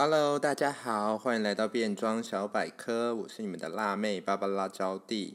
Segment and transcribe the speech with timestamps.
[0.00, 5.34] Hello，大家好，欢迎来到变装小百科，我是你们的辣妹芭芭拉招娣。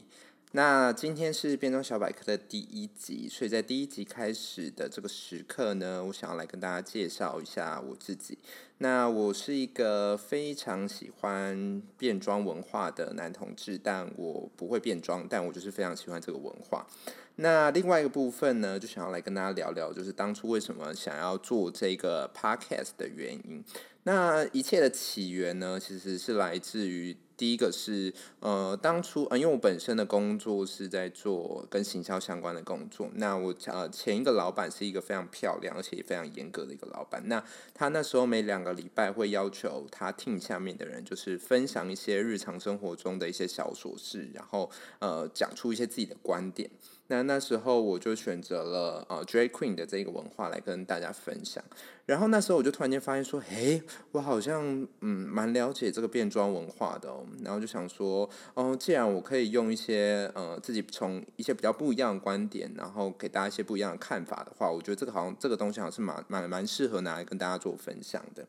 [0.56, 8.38] 那今天是变装小百科的第一集，所以在第一集开始的这个时刻呢，我想要来跟大家介绍一下我自己。
[8.78, 16.86] 那我是一个非常喜欢变装文化的男同志，但我不会变装，但我就是非常喜欢这个文化。
[17.34, 23.64] 那另外一个部分呢，就想要来跟大家聊聊，就是当初为什么想要做这个 podcast 的原因。
[24.04, 33.08] 那一切的起源呢，其实是来自于第一个是呃，当初呃，因为我本身的工作是在做跟行销相关的工作。
[33.14, 37.22] 那我呃前一个老板是一个非常漂亮而且也非常严格的一个老板。
[37.26, 46.70] 那他那时候每两个礼拜会要求他 team 下面的人，就是分享一些日常生活中的一些小琐事，然后呃讲出一些自己的观点。
[47.08, 51.62] 那那时候我就选择了呃 Drag Queen 的这个文化来跟大家分享。
[52.06, 57.24] 然后那时候我就突然间发现说，诶，我好像嗯蛮了解这个变装文化的哦。
[57.42, 68.46] 然后就想说，哦，既然我可以用一些呃自己从一些比较不一样的观点，然后给大家一些不一样的看法的话，我觉得这个好像这个东西好像是蛮蛮蛮适合拿来跟大家做分享的。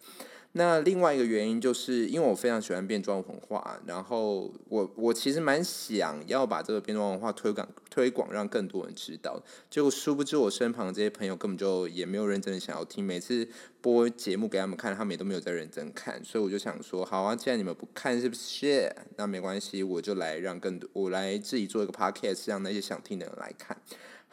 [0.58, 9.38] 那另外一个原因就是因为我非常喜欢变装文化，然后我我其实蛮想要把这个变装文化推广推广，让更多人知道。
[9.70, 13.46] 结果殊不知我身旁这些朋友根本就也没有认真的想要听，每次
[13.82, 16.24] 播节目给他们看，他们也都没有在认真看。
[16.24, 18.90] 所以我就想说，好啊，既然你们不看是不是？
[19.18, 23.76] 那没关系，我就来让更多我来自己做一个 podcast，让那些想听的人来看。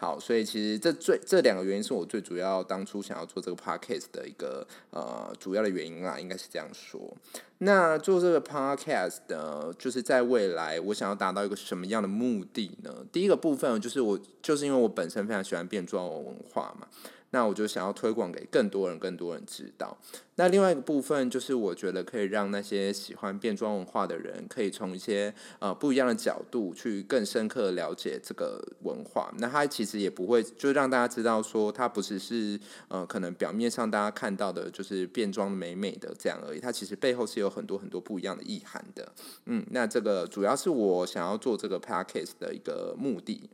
[0.03, 7.17] 好，所以其实这最这两个原因是我最主要当初想要做这个 podcast 的一个呃主要的原因啦，应该是这样说。
[7.59, 12.93] 那做这个 podcast 呢，就是在未来我想要达到一个什么样的目的呢？
[13.13, 16.89] 第一个部分就是我就是因为我本身非常喜欢变装文化嘛。
[17.33, 19.99] 那我就想要推广给更多人，更多人知道。
[20.37, 29.33] 那另外一个部分就是，我觉得可以让那些喜欢变装文化的人，可以从一些呃不一样的角度去更深刻的了解这个文化。
[29.39, 36.61] 那它其实也不会，就让大家知道说，它不只是呃可能表面上大家看到的，就是变装美美的这样而已。
[36.61, 39.13] 它其实背后是有很多很多不一样的意涵的。
[39.47, 43.51] 嗯，那这个主要是我想要做这个 podcast 的一个目的。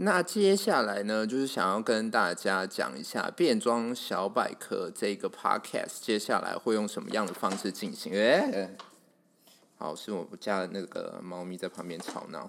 [0.00, 8.12] 那接下来呢，就是想要跟大家讲一下变装小百科这个 podcast，接下来会用什么样的方式进行？
[8.12, 8.76] 诶，
[9.76, 12.48] 好，是我家的那个猫咪在旁边吵闹。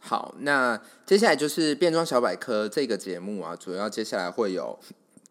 [0.00, 4.78] 好，那接下来就是变装小百科这个节目啊，主要接下来会有。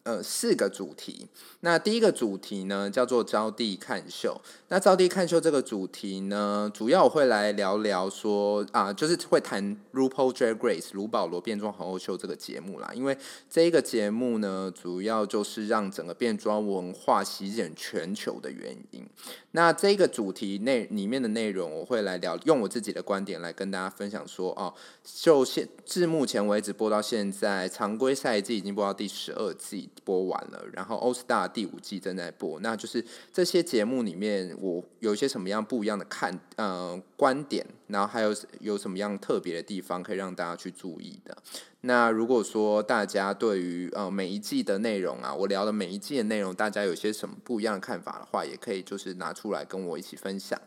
[0.04, 1.28] 呃，四个主题。
[1.60, 4.42] 那第一个主题呢，叫做招娣看秀。
[4.70, 12.92] 那招娣看秀这个主题呢，主要我会来聊聊说啊，就是会谈 RuPaul Drag Race 卢保罗变装皇后秀这个节目啦。
[12.96, 13.16] 因为
[13.48, 19.06] 这一个节目呢，主要就是让整个变装文化席卷全球的原因。
[19.52, 24.74] 那这个主题内里面的内容，我会来聊，用我自己的观点来跟大家分享说哦，
[25.04, 29.91] 就现至目前为止播到现在，常规赛季已经播到第十二季。
[30.04, 41.38] 播完了，然后《All Star》第五季正在播，那就是这些节目里面，我有一些什么样不一样的看呃观点，然后还有有什么样特别的地方可以让大家去注意的。
[41.82, 50.60] 那如果说大家对于呃每一季的内容啊，我聊的每一季的内容，大家有些什么不一样的看法的话，也可以就是拿出来跟我一起分享。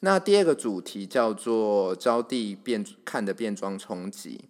[0.00, 4.40] 那第二个主题叫做招娣变看的变装冲击。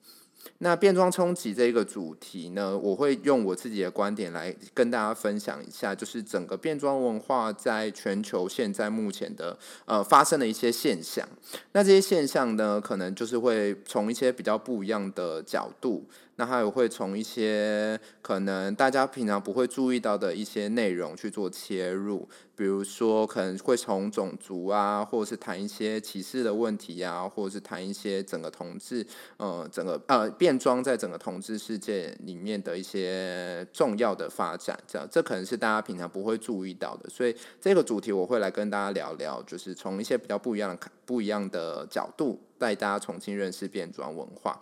[0.60, 11.26] 那变装冲击这个主题呢，我会用我自己的观点来跟大家分享一下，就是整个变装文化在全球现在目前的呃发生的一些现象。
[11.72, 16.04] 那这些现象呢，可能就是会从一些比较不一样的角度。
[16.40, 29.04] 那还有会从一些可能大家平常不会注意到的一些内容去做切入，比如说可能会从种族啊，或者是谈一些歧视的问题啊，或者是谈一些整个同志，
[29.38, 44.58] 呃，整个呃变变装在整个同志世界里面的一些重要的发展，这样这可能是大家平常不会注意到的，所以这个主题我会来跟大家聊聊，就是从一些比较不一样的不一样的角度带大家重新认识变装文化。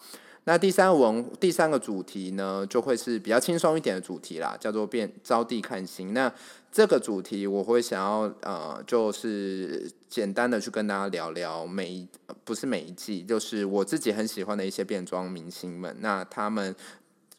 [0.49, 6.15] 那第三个文第三个主题呢，就会是比较轻松一点的主题啦，叫做变招弟看星。
[6.15, 6.33] 那
[6.71, 12.09] 这个主题我会想要呃，就是简单的去跟大家聊聊每一
[12.45, 15.97] 不是每一季，就是我自己很喜欢的一些变装明星们。
[15.99, 16.73] 那他们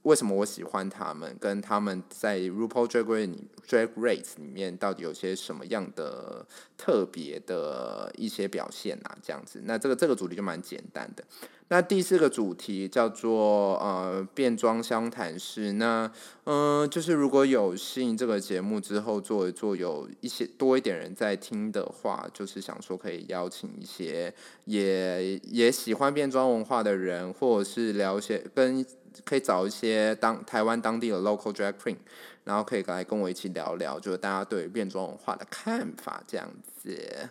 [0.02, 1.34] 为什么我喜欢他们？
[1.40, 6.46] 跟他们在 RuPaul Drag Race Drag Race 里面到底有些什么样的
[6.78, 9.18] 特别的一些表现啊？
[9.24, 11.24] 这样子，那这个这个主题就蛮简单的。
[11.70, 15.74] 那第四个主题叫做呃变装相谈室。
[15.74, 16.10] 那
[16.46, 24.34] 嗯、就是如果有幸这个节目之后做一做，有一些多一点人在听的话，就是想说可以邀请一些
[24.64, 28.86] 也也喜欢变装文化的人，或者是聊一些跟
[29.26, 31.98] 可以找一些当台湾当地的 local drag queen，
[32.46, 36.50] 然后可以来跟我一起聊聊，就是大家对变装文化的看法这样
[36.82, 37.30] 子。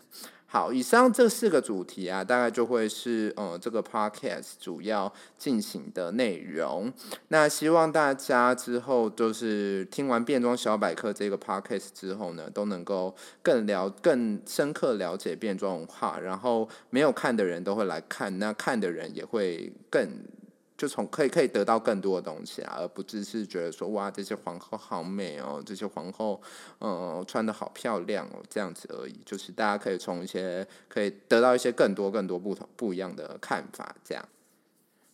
[0.57, 6.91] 好，以上这四个主题啊，大概就会是呃这个 podcast 主要进行的内容。
[7.29, 20.09] 那希望大家之后就是听完变装小百科这个 podcast 之后呢，都能够更了更深刻了解变装文化，然后没有看的人都会来看，那看的人也会更。
[20.77, 26.41] 就从可以可以得到更多的东西啊，而不只是觉得说哇，这些皇后好美哦，这些皇后
[26.81, 29.19] 嗯、穿的好漂亮哦，这样子而已。
[29.25, 34.29] 就是大家可以从一些可以得到一些更多更多不同不一样的看法，这样。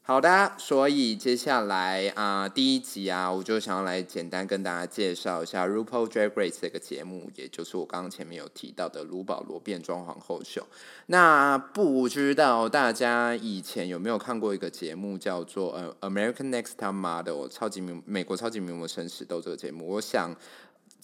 [0.04, 10.66] 好的，所以接下来啊、第一集啊，我就想要来简单跟大家介绍一下《RuPaul Drag Race》这个节目，也就是我刚刚前面有提到的卢保罗变装皇后秀。
[11.06, 20.36] 那不知道大家以前有没有看过一个节目，叫做《呃 American Next Top Model》超级名美国超级名模生死斗这个节目，我想。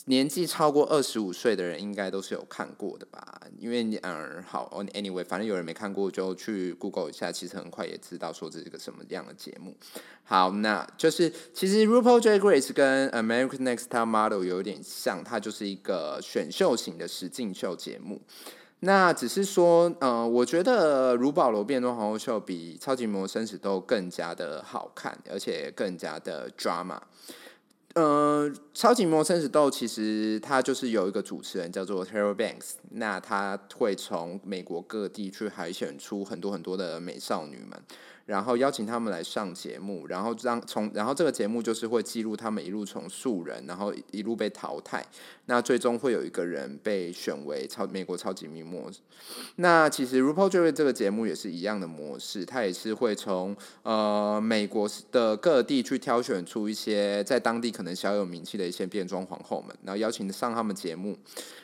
[0.09, 3.43] 年纪超过二十五岁的人应该都是有看过的吧？
[3.59, 9.77] 因为嗯，好，anyway，反正有人没看过就去 Google 一下，其实很快也知道说这是个什么样的节目。
[10.25, 18.21] 好，那就是其实 RuPaul Drag Race 跟 American Next Top Model 有点像，它就是一个选秀型的实境秀节目。
[18.81, 26.99] 那只是说，呃，我觉得如保罗变装皇后秀比超级名模生死斗更加的好看，而且更加的 drama。
[27.95, 37.83] 呃，超级名模生死斗其实它就是有一个主持人叫做 Terry Banks，那他会从美国各地去海选出很多很多的美少女们。
[38.29, 45.03] 然后邀请他们来上节目，然后让从然后这个节目就是会记录他们一路从素人，然后一路被淘汰，
[45.47, 48.91] 那最终会有一个人被选为超美国超级名模。
[49.57, 61.17] 那其实 RuPaul Drag Race 这个节目也是一样的模式，它也是会从呃美国的各地去挑选出一些在当地可能小有名气的一些变装皇后们，然后邀请上他们节目。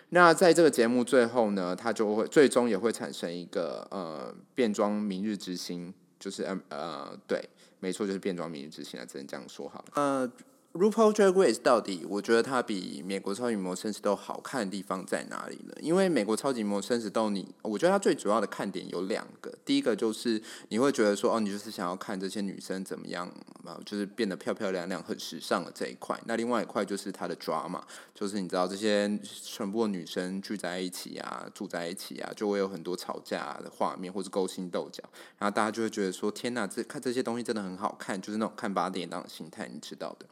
[0.08, 5.92] 那在这个节目最后呢，它就会最终也会产生一个呃变装明日之星。
[6.18, 7.48] 就是嗯呃，对，
[7.80, 9.92] 没错，就是变装明日之星啊，只能这样说好了。
[9.94, 10.32] 呃。
[10.74, 15.74] RuPaul Drag Race 到底，我觉得它比美国超级名模生死斗好看的地方在哪里呢？
[15.80, 19.56] 因为美国超级名模生死斗，你我觉得它最主要的看点有两个。
[19.64, 23.32] 第一个就是你会觉得说，哦，你就是想要看这些女生怎么样
[23.66, 26.18] 啊，就是变得漂漂亮亮、很时尚的这一块。
[26.26, 27.80] 那另外一块就是他的 drama，
[28.14, 35.02] 就是你知道这些全部的女生聚在一起啊，住在一起啊，就会有很多吵架的画面，或是勾心斗角，
[35.38, 40.26] 然后大家就会觉得说，天哪，这看这些东西真的很好看，就是那种看八点档的心态，你知道的。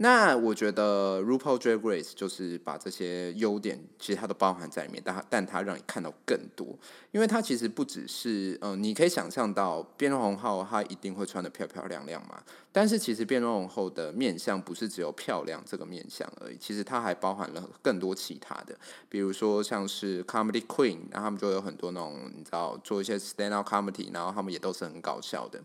[0.00, 6.78] 那我觉得 RuPaul Drag Race 就是把这些优点，其实它都包含在里面，但它但它让你看到更多，
[7.10, 12.40] 因为它其实不只是，嗯、你可以想象到变装皇后她一定会穿得漂漂亮亮嘛。
[12.70, 18.78] 但是其实变装皇后的面相不是只有漂亮这个面相而已，其实它还包含了更多其他的，
[19.08, 25.60] 比如说像是 Comedy Queen，然后他们就有很多那种你知道做一些 Stand Up Comedy，然后他们也都是很搞笑的，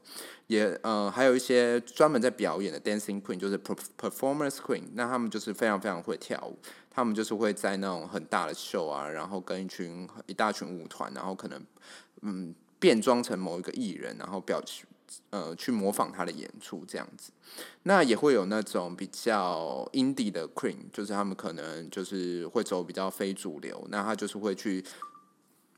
[0.48, 4.23] 也呃还有一些专门在表演的 Dancing Queen，就是 per-perf.
[4.24, 6.58] Performance Queen，那他们就是非常非常会跳舞，
[6.90, 11.62] 他们就是会在那种很大的秀啊，然后跟一群一大群舞团，然后可能
[12.22, 14.86] 嗯变装成某一个艺人，然后表情。
[15.30, 17.32] 呃，去模仿他的演出这样子，
[17.84, 24.84] 那也会有那种比较 indie 的 queen，就是他们可能就是会走比较非主流，那他就是会去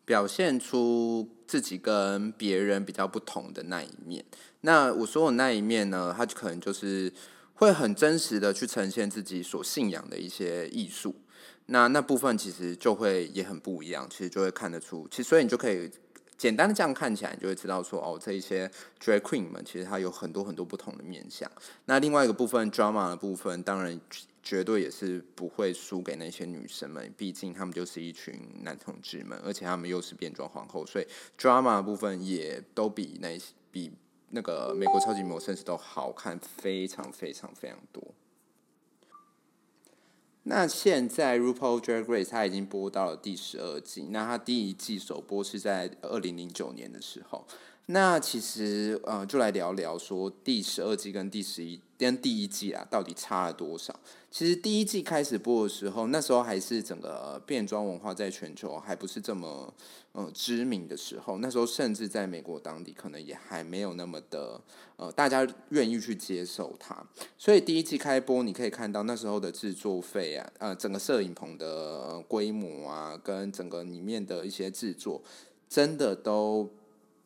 [0.06, 4.24] 表现出自己跟别人比较不同的那一面。
[4.62, 7.12] 那我说的那一面呢，他就可能就是
[7.55, 11.15] 会很真实的去呈现自己所信仰的一些艺术。
[11.65, 15.91] 那那部分其实就会也很不一样，其实就会看得出，其实所以你就可以。
[16.38, 18.69] 简单的这样看起来，你就会知道说，哦，这一些
[19.01, 21.50] drag queen 们其实它有很多很多不同的面向。
[21.85, 23.97] 那另外一个部分 drama 的部分，当然
[24.43, 31.07] 绝对也是不会输给那些女生们，毕竟他们就是一群男同志们，而且他们又是变装皇后，所以
[31.39, 33.93] drama 的部分也都比那些比
[34.36, 38.04] 那个美国超级名模生死斗好看非常非常非常多。
[40.44, 47.48] 那现在 RuPaul Drag Race 它已经播到了第十二季，那它第一季首播是在二零零九年的时候。
[47.88, 53.98] 那其实呃，就来聊聊说第十二季跟第十一跟第一季啊，到底差了多少？
[54.32, 59.72] 其实第一季开始播的时候，那时候还是整个变装文化在全球还不是这么
[60.13, 64.60] 呃知名的时候，那时候甚至在美国当地可能也还没有那么的
[64.96, 67.06] 呃大家愿意去接受它。
[67.38, 75.22] 所以第一季开播，你可以看到那时候的制作费啊，呃，整个摄影棚的规模啊，跟整个里面的一些制作，
[75.70, 76.68] 真的都。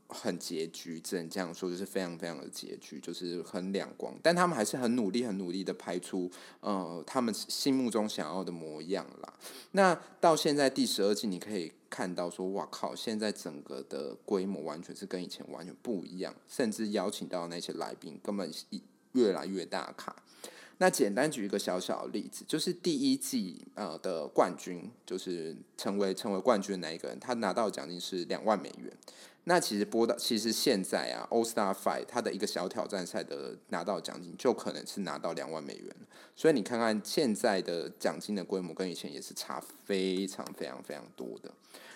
[0.10, 4.18] 很拮据，只能这样说，就是非常非常的拮据，就是很两光。
[4.24, 9.34] 但他们还是很努力、很努力的拍出，呃，他们心目中想要的模样啦。
[9.72, 18.52] 那到现在第十二季，你可以看到说，哇靠，现在整个的规模完全是跟以前完全不一样，甚至邀请到那些来宾根本
[19.12, 20.16] 越来越大咖。
[20.82, 28.92] 那简单举一个小小的例子，就是第一季呃的冠军，就是成为成为冠军的那一个人，他拿到奖金是两万美元。
[29.44, 35.94] 那其实播到，其实现在啊，All Star Five 他的一个小挑战赛的拿到奖金就可能是拿到两万美元，
[36.36, 41.52] 所以你看看现在的奖金的规模跟以前也是差非常非常非常多的。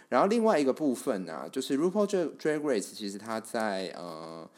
[0.10, 4.50] 然后另外一个部分呢、就是 RuPaul Drag Race，其实他在呃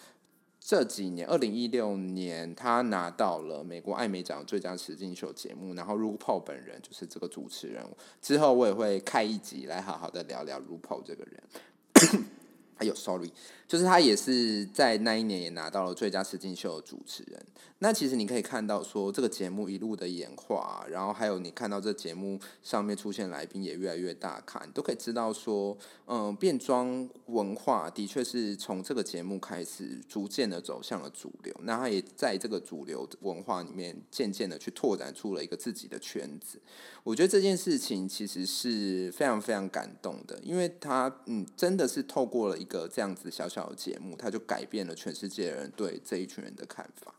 [0.68, 7.86] 这几年，二零一六年他拿到了美国艾美奖最佳实境秀节目，然后 RuPaul 本人就是这个主持人，
[8.20, 12.26] 之后我也会开一集来好好的聊聊 RuPaul 这个人。
[12.75, 13.32] 还有，sorry，
[13.67, 17.46] 就是他也是在那一年也拿到了最佳实境秀的主持人。
[17.79, 25.77] 那其实你可以看到说，这个节目一路的演化，然后还有你看到这节目上面出现来宾也越来越大咖，你都可以知道说，
[26.08, 31.53] 嗯，变装文化的确是从这个节目开始逐渐的走向了主流。
[31.63, 36.60] 那他也在这个主流文化里面渐渐的去拓展出了一个自己的圈子。
[37.03, 47.14] 我觉得这件事情其实是非常非常感动的，因为他嗯真的是透过了一个这样子小小的节目，他就改变了全世界人对这一群人的看法。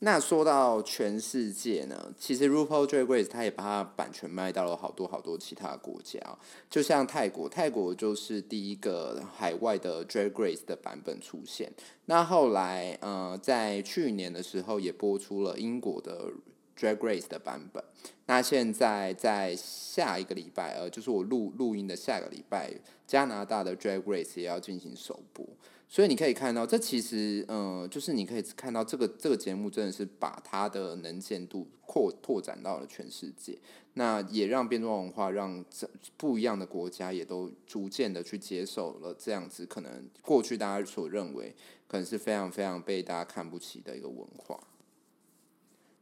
[0.00, 6.20] 那说到全世界呢，其实 RuPaul Drag Race 他也把它版权卖到了好多好多其他国家，
[6.68, 11.72] 就像泰国，泰国就是第一个海外的 Drag Race 的版本出现。
[12.06, 16.30] 那后来，呃，在去年的时候也播出了英国的
[16.78, 17.82] Drag Race 的版本。
[18.26, 22.72] 那现在在下一个礼拜，呃，就是我录录音的下个礼拜，
[23.06, 25.46] 加拿大的 Drag Race 也要进行首播。
[25.86, 33.56] 所以你可以看到，这其实，嗯，就是你可以看到这个这个节目真的是把它的能见度扩拓展到了全世界，
[33.92, 41.54] 那也让变装文化让这不一样的国家也都逐渐的去接受了这样子，可能过去大家所认为
[41.86, 44.58] 可能是非常非常被大家看不起的一个文化。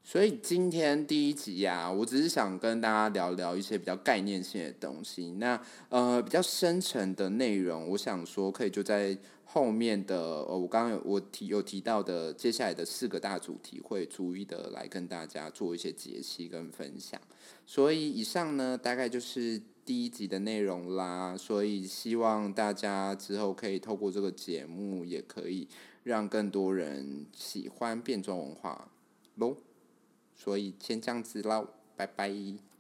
[0.05, 5.31] 所以今天第一集呀、我只是想跟大家聊聊一些比较概念性的东西。
[5.39, 17.21] 那呃，比较深层的内容，我想说可以就在后面的呃，我刚刚有我提有提到的接下来的四个大主题，会逐一的来跟大家做一些解析跟分享。
[17.65, 21.37] 所以以上呢，大概就是第一集的内容啦。
[21.37, 25.69] 所以希望大家之后可以透过这个节目，也可以
[26.03, 28.91] 让更多人喜欢变装文化
[29.37, 29.57] 喽。
[30.45, 32.72] 所以先这样子喽，拜拜。